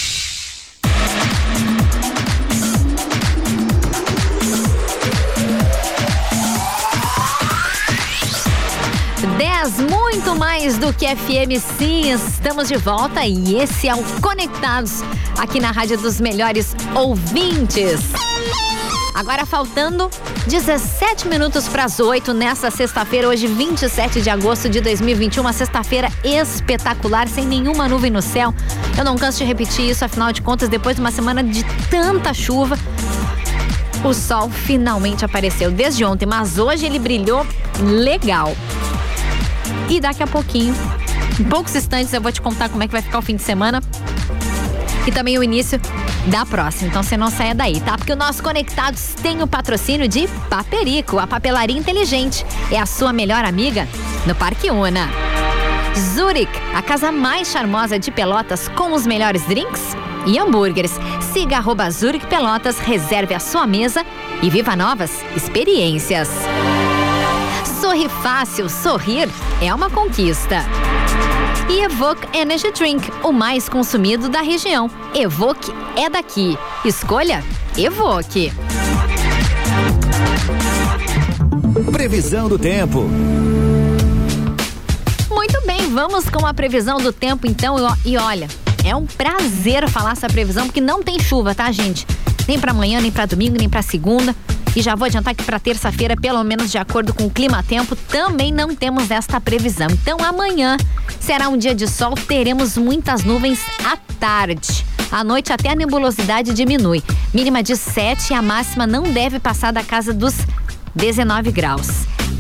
[10.14, 12.12] Muito mais do que FM, sim.
[12.12, 15.02] Estamos de volta e esse é o Conectados
[15.40, 18.00] aqui na Rádio dos Melhores Ouvintes.
[19.16, 20.12] Agora faltando
[20.46, 26.12] 17 minutos para as 8 nessa sexta-feira, hoje 27 de agosto de 2021, uma sexta-feira
[26.24, 28.54] espetacular, sem nenhuma nuvem no céu.
[28.96, 32.36] Eu não canso de repetir isso, afinal de contas, depois de uma semana de tanta
[32.36, 32.78] chuva,
[34.04, 37.44] o sol finalmente apareceu desde ontem, mas hoje ele brilhou
[37.82, 38.54] legal.
[39.90, 40.76] E daqui a pouquinho,
[41.40, 43.44] em poucos instantes, eu vou te contar como é que vai ficar o fim de
[43.44, 43.82] semana
[45.06, 45.80] e também o início
[46.28, 46.90] da próxima.
[46.90, 47.98] Então você não saia daí, tá?
[47.98, 52.46] Porque o nosso Conectados tem o patrocínio de Paperico, a papelaria inteligente.
[52.72, 53.88] É a sua melhor amiga
[54.26, 55.10] no Parque Una.
[56.16, 60.94] Zurich, a casa mais charmosa de Pelotas com os melhores drinks e hambúrgueres.
[61.34, 64.06] Siga arroba Zurich Pelotas, reserve a sua mesa
[64.42, 66.30] e viva novas experiências.
[67.84, 69.28] Sorri fácil, sorrir
[69.62, 70.60] é uma conquista.
[71.70, 74.90] E Evoque Energy Drink, o mais consumido da região.
[75.14, 76.58] Evoque é daqui.
[76.86, 77.44] Escolha
[77.78, 78.54] Evoque.
[81.92, 83.02] Previsão do tempo.
[85.30, 87.76] Muito bem, vamos com a previsão do tempo então.
[88.06, 88.48] E olha,
[88.86, 92.08] é um prazer falar essa previsão porque não tem chuva, tá, gente?
[92.48, 94.34] Nem para amanhã, nem para domingo, nem para segunda.
[94.76, 98.52] E já vou adiantar que para terça-feira, pelo menos de acordo com o clima-tempo, também
[98.52, 99.88] não temos esta previsão.
[99.92, 100.78] Então amanhã
[101.20, 104.86] será um dia de sol, teremos muitas nuvens à tarde.
[105.12, 107.04] À noite até a nebulosidade diminui.
[107.34, 110.34] Mínima de 7 e a máxima não deve passar da casa dos
[110.96, 111.88] 19 graus.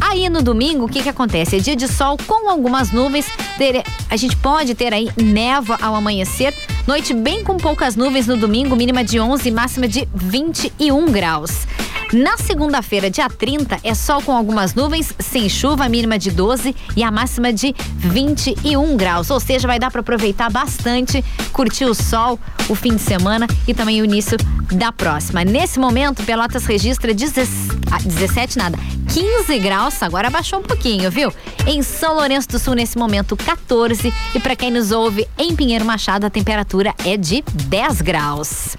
[0.02, 1.58] Aí no domingo, o que que acontece?
[1.58, 3.26] É dia de sol com algumas nuvens.
[3.58, 6.54] Ter, a gente pode ter aí névoa ao amanhecer.
[6.88, 11.68] Noite bem com poucas nuvens no domingo, mínima de 11 e máxima de 21 graus.
[12.14, 17.02] Na segunda-feira, dia 30, é sol com algumas nuvens, sem chuva, mínima de 12 e
[17.02, 19.32] a máxima de 21 graus.
[19.32, 22.40] Ou seja, vai dar para aproveitar bastante, curtir o sol,
[22.70, 24.38] o fim de semana e também o início
[24.72, 25.44] da próxima.
[25.44, 28.78] Nesse momento, Pelotas registra 17 nada,
[29.12, 31.34] 15 graus, agora baixou um pouquinho, viu?
[31.66, 34.14] Em São Lourenço do Sul, nesse momento, 14.
[34.36, 38.76] E para quem nos ouve em Pinheiro Machado, a temperatura é de 10 graus.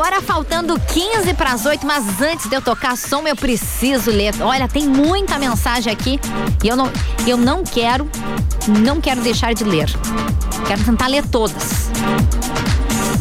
[0.00, 4.34] Agora faltando 15 para as 8, mas antes de eu tocar som, eu preciso ler.
[4.40, 6.18] Olha, tem muita mensagem aqui
[6.64, 6.90] e eu não,
[7.26, 8.08] eu não quero,
[8.66, 9.90] não quero deixar de ler.
[10.66, 11.90] Quero tentar ler todas.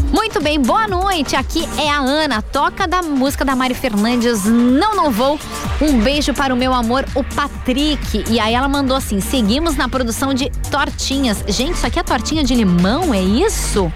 [0.09, 1.35] Muito bem, boa noite.
[1.35, 4.45] Aqui é a Ana, toca da música da Mari Fernandes.
[4.45, 5.37] Não, não vou.
[5.81, 8.23] Um beijo para o meu amor, o Patrick.
[8.29, 11.43] E aí ela mandou assim: seguimos na produção de tortinhas.
[11.45, 13.91] Gente, isso aqui é tortinha de limão, é isso?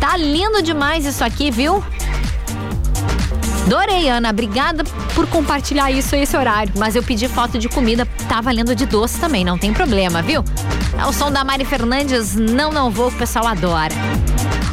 [0.00, 1.82] Tá lindo demais isso aqui, viu?
[3.66, 4.30] Adorei, Ana.
[4.30, 4.82] Obrigada
[5.14, 6.72] por compartilhar isso esse horário.
[6.76, 10.42] Mas eu pedi foto de comida, tá valendo de doce também, não tem problema, viu?
[10.98, 13.94] É o som da Mari Fernandes, não, não vou, o pessoal adora.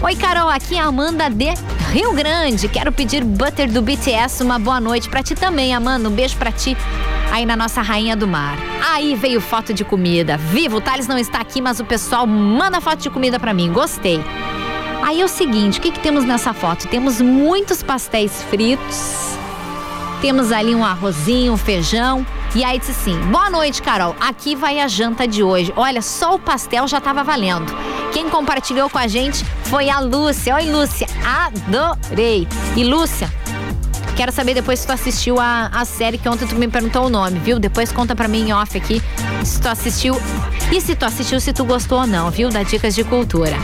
[0.02, 1.54] Oi, Carol, aqui é a Amanda de
[1.92, 2.70] Rio Grande.
[2.70, 4.44] Quero pedir Butter do BTS.
[4.44, 6.08] Uma boa noite para ti também, Amanda.
[6.08, 6.78] Um beijo para ti
[7.32, 8.58] aí na nossa Rainha do Mar.
[8.94, 10.38] Aí veio foto de comida.
[10.38, 13.74] Vivo, o Thales não está aqui, mas o pessoal manda foto de comida para mim.
[13.74, 14.24] Gostei.
[15.06, 16.88] Aí é o seguinte, o que, que temos nessa foto?
[16.88, 19.38] Temos muitos pastéis fritos,
[20.20, 22.26] temos ali um arrozinho, um feijão.
[22.56, 24.16] E aí disse assim: boa noite, Carol.
[24.20, 25.72] Aqui vai a janta de hoje.
[25.76, 27.72] Olha, só o pastel já estava valendo.
[28.12, 30.56] Quem compartilhou com a gente foi a Lúcia.
[30.56, 31.06] Oi, Lúcia.
[31.24, 32.48] Adorei.
[32.76, 33.32] E Lúcia,
[34.16, 37.10] Quero saber depois se tu assistiu a, a série que ontem tu me perguntou o
[37.10, 37.60] nome, viu?
[37.60, 39.04] Depois conta pra mim em off aqui
[39.44, 40.16] se tu assistiu.
[40.72, 42.50] E se tu assistiu, se tu gostou ou não, viu?
[42.50, 43.56] Da Dicas de Cultura.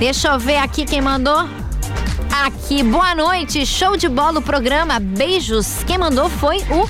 [0.00, 1.46] Deixa eu ver aqui quem mandou.
[2.42, 5.84] Aqui, boa noite, show de bola o programa, beijos.
[5.86, 6.88] Quem mandou foi o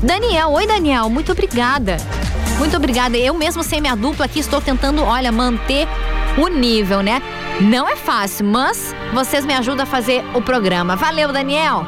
[0.00, 0.52] Daniel.
[0.52, 1.96] Oi, Daniel, muito obrigada.
[2.56, 3.16] Muito obrigada.
[3.16, 5.88] Eu mesmo sem minha dupla aqui estou tentando, olha, manter
[6.38, 7.20] o nível, né?
[7.60, 10.94] Não é fácil, mas vocês me ajudam a fazer o programa.
[10.94, 11.84] Valeu, Daniel.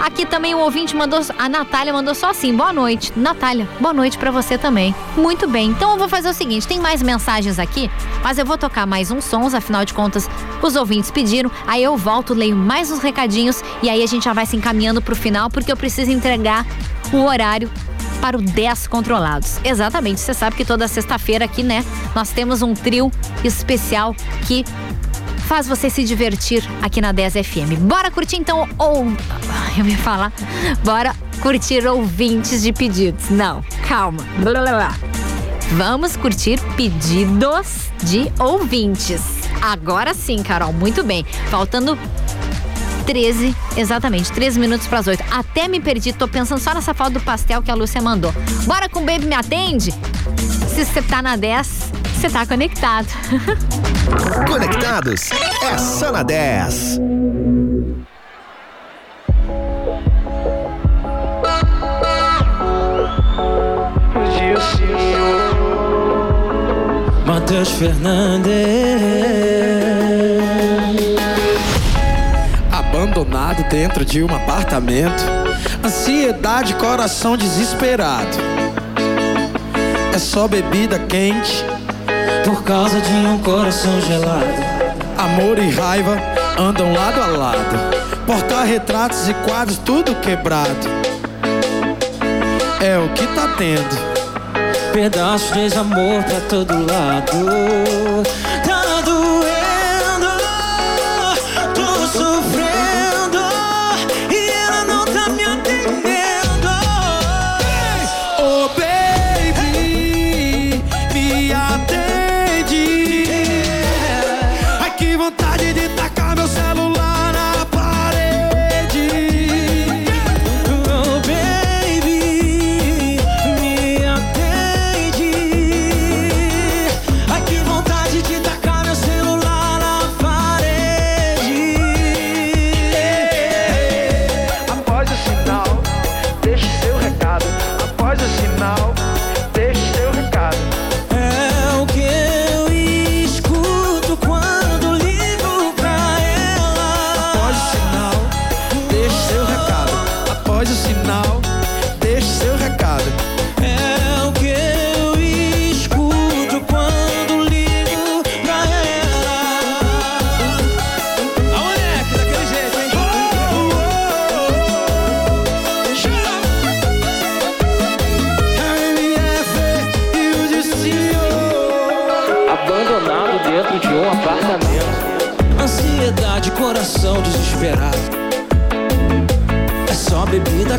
[0.00, 3.12] Aqui também o ouvinte mandou, a Natália mandou só assim, boa noite.
[3.14, 4.94] Natália, boa noite para você também.
[5.14, 7.90] Muito bem, então eu vou fazer o seguinte, tem mais mensagens aqui,
[8.22, 10.26] mas eu vou tocar mais uns sons, afinal de contas,
[10.62, 14.32] os ouvintes pediram, aí eu volto, leio mais uns recadinhos e aí a gente já
[14.32, 16.66] vai se encaminhando pro final, porque eu preciso entregar
[17.12, 17.70] o horário
[18.22, 19.58] para o 10 controlados.
[19.62, 21.84] Exatamente, você sabe que toda sexta-feira aqui, né,
[22.14, 23.12] nós temos um trio
[23.44, 24.14] especial
[24.46, 24.64] que
[25.50, 27.76] faz você se divertir aqui na 10 FM.
[27.80, 29.04] Bora curtir então ou
[29.76, 30.32] eu ia falar,
[30.84, 33.30] bora curtir ouvintes de pedidos.
[33.30, 34.24] Não, calma.
[34.38, 34.98] Blá, blá, blá.
[35.72, 39.20] Vamos curtir pedidos de ouvintes.
[39.60, 41.26] Agora sim, Carol, muito bem.
[41.50, 41.98] Faltando
[43.04, 45.24] 13, exatamente, 13 minutos para as 8.
[45.32, 48.32] Até me perdi, tô pensando só nessa foto do pastel que a Lúcia mandou.
[48.66, 49.92] Bora com o Baby Me Atende?
[50.68, 51.89] Se você tá na 10,
[52.20, 53.06] você tá conectado.
[54.46, 55.30] Conectados
[55.62, 57.00] é só na 10.
[67.24, 68.52] Matheus Fernandes
[72.70, 75.22] Abandonado dentro de um apartamento
[75.84, 78.36] Ansiedade, coração desesperado
[80.12, 81.64] É só bebida quente
[82.44, 84.44] Por causa de um coração gelado.
[85.16, 86.16] Amor e raiva
[86.58, 88.00] andam lado a lado.
[88.26, 90.88] Porta-retratos e quadros tudo quebrado.
[92.80, 94.10] É o que tá tendo.
[94.92, 98.22] Pedaços de amor pra todo lado.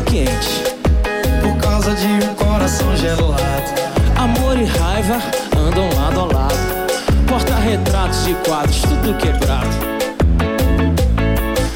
[0.00, 0.64] Quente.
[1.42, 3.36] Por causa de um coração gelado.
[4.16, 5.20] Amor e raiva
[5.56, 6.54] andam lado a lado.
[7.28, 9.68] Porta-retratos e quadros, tudo quebrado.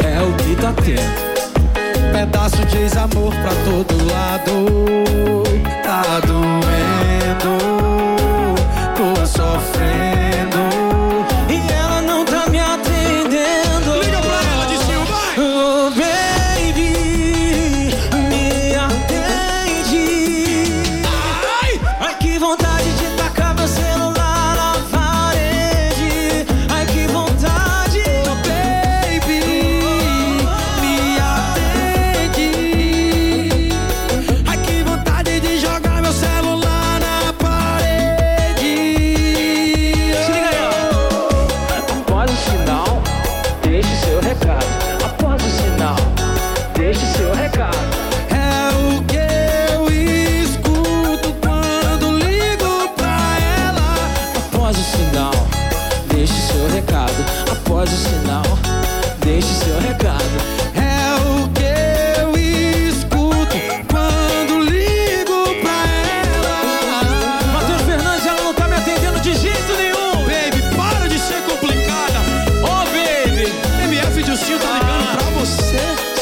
[0.05, 2.13] É o que tá tendo.
[2.13, 5.06] Pedaço de ex-amor pra todo lado.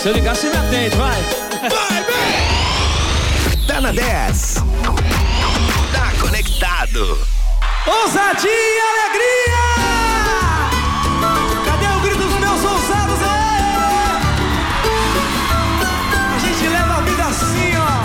[0.05, 1.23] Se eu ligar, você me atende, vai.
[1.63, 2.05] Vai,
[3.67, 4.57] Tá na 10.
[5.93, 7.19] Tá conectado.
[7.87, 9.65] Ousadia e alegria!
[11.65, 13.19] Cadê o grito dos meus ousados?
[16.35, 18.03] A gente leva a vida assim, ó.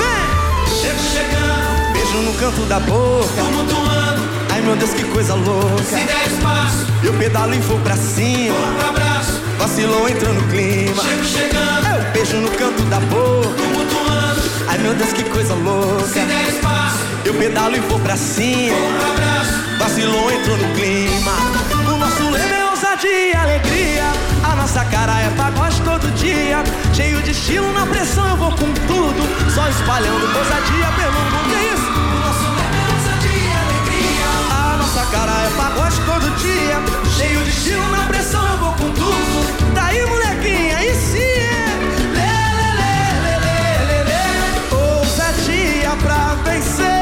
[0.00, 0.76] Vem!
[0.76, 3.28] Chego chegando, beijo no canto da boca.
[3.44, 4.22] Tumultuando,
[4.52, 5.84] Ai meu Deus, que coisa louca.
[5.84, 8.54] se der espaço, Eu pedalo e vou pra cima.
[8.56, 9.03] vou abraço.
[9.64, 11.02] Vacilou, entrou no clima.
[11.02, 13.48] Chego chegando, Eu beijo no canto da boca.
[13.56, 16.04] tumultuando, Ai meu Deus, que coisa se louca.
[16.26, 18.76] der espaço, Eu pedalo e vou pra cima.
[18.76, 19.78] vou pro abraço.
[19.78, 21.32] Vacilou, entrou no clima.
[21.94, 24.04] O nosso lema é ousadia e alegria.
[24.44, 26.62] A nossa cara é pagode todo dia.
[26.92, 29.50] Cheio de estilo na pressão, eu vou com tudo.
[29.54, 31.48] Só espalhando ousadia pelo mundo.
[31.48, 31.90] Que isso?
[31.90, 32.63] O nosso
[35.14, 36.76] cara é pagode todo dia.
[37.16, 39.72] Cheio de estilo na pressão, eu vou com tudo.
[39.72, 41.66] Daí, molequinha, aí sim é.
[42.18, 43.58] Lê, lê, lê, lê, lê,
[43.88, 44.24] lê, lê.
[44.74, 46.93] Ousadia pra vencer.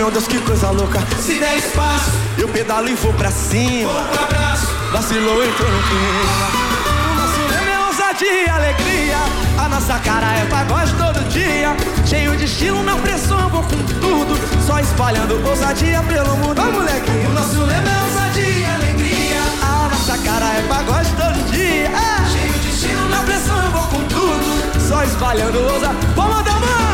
[0.00, 0.98] Meu Deus, que coisa louca.
[1.20, 3.92] Se der espaço, eu pedalo e vou pra cima.
[3.92, 6.22] Vou pro abraço, vacilou, entrou no clima.
[7.10, 9.18] O nosso lema é ousadia e alegria.
[9.58, 11.76] A nossa cara é pagode todo dia.
[12.06, 14.40] Cheio de estilo, na pressão, vou com tudo.
[14.66, 16.54] Só espalhando ousadia pelo mundo.
[16.56, 17.28] Vamos, molequinho.
[17.28, 19.40] O nosso lema é ousadia e alegria.
[19.60, 21.90] A nossa cara é pagode todo dia.
[21.90, 22.30] É.
[22.30, 24.80] Cheio de estilo, na pressão, eu vou com tudo.
[24.88, 26.00] Só espalhando ousadia.
[26.16, 26.89] Vamos dar mão.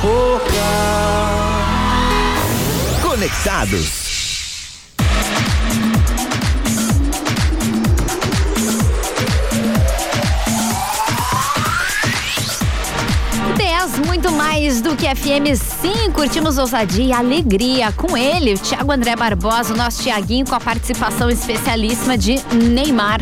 [0.00, 0.50] Boca.
[3.02, 4.00] Conectados.
[13.56, 18.92] Dez, muito mais do que FM sim, curtimos ousadia e alegria com ele, o Thiago
[18.92, 23.20] André Barbosa, o nosso Tiaguinho, com a participação especialíssima de Neymar.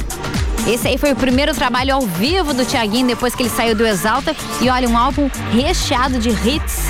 [0.69, 3.87] Esse aí foi o primeiro trabalho ao vivo do Tiaguinho depois que ele saiu do
[3.87, 4.37] Exalta.
[4.61, 6.83] E olha, um álbum recheado de hits.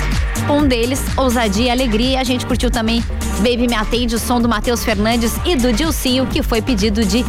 [0.49, 2.19] Um deles, Ousadia e Alegria.
[2.19, 3.01] A gente curtiu também
[3.37, 7.25] Baby Me Atende, o som do Matheus Fernandes e do Dilcinho, que foi pedido de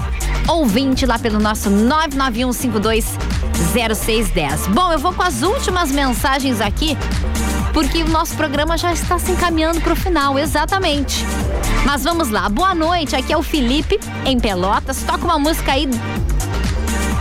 [0.49, 4.71] ouvinte lá pelo nosso 991520610.
[4.71, 6.99] Bom, eu vou com as últimas mensagens aqui,
[7.73, 11.25] porque o nosso programa já está se encaminhando para o final, exatamente.
[11.85, 15.05] Mas vamos lá, boa noite, aqui é o Felipe, em Pelotas.
[15.05, 15.89] Toca uma música aí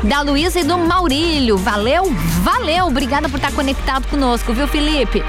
[0.04, 1.58] da Luísa e do Maurílio.
[1.58, 2.06] Valeu?
[2.44, 2.88] Valeu!
[2.88, 5.24] Obrigada por estar conectado conosco, viu, Felipe?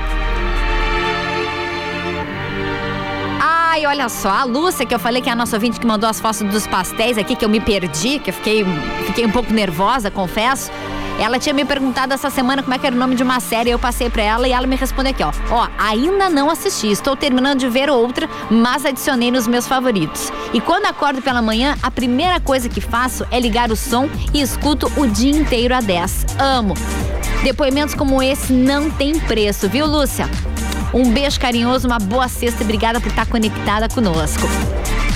[3.40, 6.08] Ai, olha só, a Lúcia, que eu falei que é a nossa ouvinte que mandou
[6.08, 8.64] as fotos dos pastéis aqui, que eu me perdi, que eu fiquei,
[9.06, 10.70] fiquei um pouco nervosa, confesso.
[11.20, 13.68] Ela tinha me perguntado essa semana como é que era o nome de uma série,
[13.68, 15.30] eu passei pra ela e ela me respondeu aqui, ó.
[15.50, 20.32] Ó, ainda não assisti, estou terminando de ver outra, mas adicionei nos meus favoritos.
[20.54, 24.40] E quando acordo pela manhã, a primeira coisa que faço é ligar o som e
[24.40, 26.24] escuto o dia inteiro a 10.
[26.38, 26.72] Amo.
[27.44, 30.26] Depoimentos como esse não tem preço, viu, Lúcia?
[30.94, 34.48] Um beijo carinhoso, uma boa sexta e obrigada por estar conectada conosco.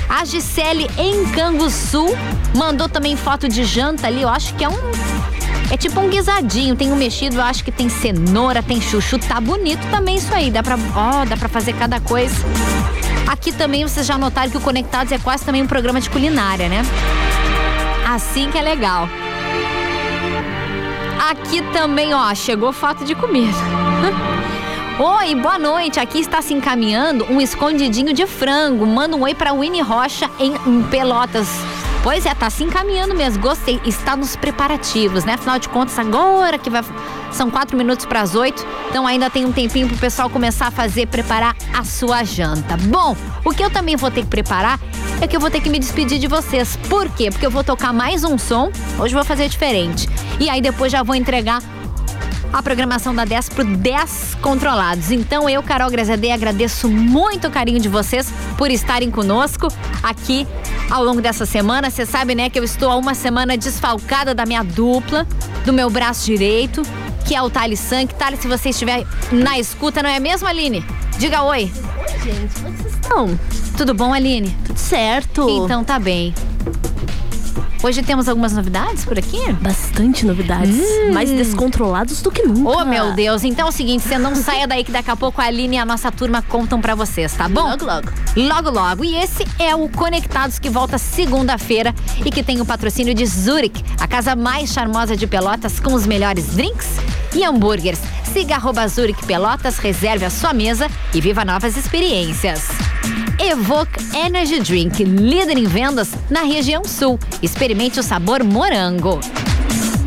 [0.07, 2.07] A Gisele em Canguçu
[2.55, 5.14] mandou também foto de janta ali, eu acho que é um
[5.71, 9.85] é tipo um guisadinho, tem um mexido, acho que tem cenoura, tem chuchu, tá bonito
[9.91, 12.35] também isso aí, dá pra, ó, dá pra fazer cada coisa.
[13.27, 16.69] Aqui também vocês já notaram que o Conectados é quase também um programa de culinária,
[16.69, 16.83] né?
[18.07, 19.09] Assim que é legal.
[21.31, 23.57] Aqui também, ó, chegou foto de comida.
[24.97, 25.99] Oi, boa noite.
[25.99, 28.87] Aqui está se encaminhando um escondidinho de frango.
[28.87, 31.49] Manda um oi para Winnie Rocha em Pelotas.
[32.05, 33.43] Pois é, tá se encaminhando mesmo.
[33.43, 33.81] Gostei.
[33.83, 35.33] Está nos preparativos, né?
[35.33, 36.85] Afinal de contas, agora que vai.
[37.33, 38.65] São quatro minutos para as oito.
[38.91, 42.77] Então ainda tem um tempinho pro pessoal começar a fazer, preparar a sua janta.
[42.77, 44.79] Bom, o que eu também vou ter que preparar
[45.19, 46.77] é que eu vou ter que me despedir de vocês.
[46.91, 47.31] Por quê?
[47.31, 48.71] Porque eu vou tocar mais um som.
[48.99, 50.07] Hoje eu vou fazer diferente.
[50.39, 51.63] E aí depois já vou entregar
[52.55, 55.11] a programação da 10 pro 10 controlados.
[55.11, 59.67] Então eu, Carol Grazadei, agradeço muito o carinho de vocês por estarem conosco
[60.01, 60.47] aqui
[60.89, 61.91] ao longo dessa semana.
[61.91, 65.27] Você sabe, né, que eu estou há uma semana desfalcada da minha dupla,
[65.67, 66.83] do meu braço direito,
[67.27, 68.15] que é o Thales Sank.
[68.15, 70.87] Thales, se você estiver na escuta, não é mesmo, Aline?
[71.19, 71.73] Diga oi.
[71.99, 73.41] Oi, gente, como é vocês estão?
[73.77, 74.57] Tudo bom, Aline?
[74.65, 75.49] Tudo certo.
[75.51, 76.33] Então tá bem.
[77.85, 79.53] Hoje temos algumas novidades por aqui?
[79.61, 80.75] Bastante novidades.
[80.75, 81.13] Hum.
[81.13, 82.79] Mais descontrolados do que nunca.
[82.81, 83.45] Oh, meu Deus.
[83.45, 85.79] Então é o seguinte, você não saia daí que daqui a pouco a Aline e
[85.79, 87.69] a nossa turma contam pra vocês, tá bom?
[87.69, 88.09] Logo, logo.
[88.35, 89.05] Logo, logo.
[89.05, 93.85] E esse é o Conectados que volta segunda-feira e que tem o patrocínio de Zurich,
[94.01, 96.89] a casa mais charmosa de Pelotas com os melhores drinks
[97.35, 98.01] e hambúrgueres.
[98.33, 102.63] Siga arroba Zurich Pelotas, reserve a sua mesa e viva novas experiências.
[103.39, 107.19] Evoque Energy Drink, líder em vendas na região sul.
[107.43, 109.21] Experimente o sabor morango.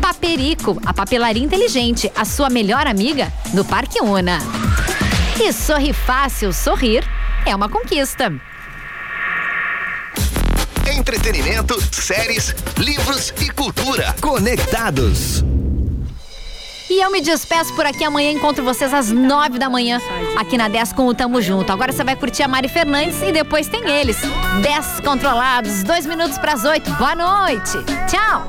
[0.00, 4.38] Paperico, a papelaria inteligente, a sua melhor amiga no Parque Una.
[5.40, 7.04] E sorri fácil, sorrir
[7.46, 8.32] é uma conquista.
[10.86, 14.14] Entretenimento, séries, livros e cultura.
[14.20, 15.44] Conectados.
[16.90, 18.04] E eu me despeço por aqui.
[18.04, 20.00] Amanhã encontro vocês às nove da manhã
[20.36, 21.70] aqui na 10 com o Tamo Junto.
[21.70, 24.16] Agora você vai curtir a Mari Fernandes e depois tem eles.
[24.62, 26.90] 10 controlados, dois minutos para as oito.
[26.92, 27.78] Boa noite.
[28.08, 28.46] Tchau.